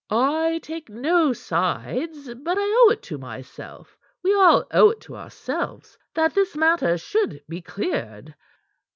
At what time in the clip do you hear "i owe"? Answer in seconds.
2.59-2.89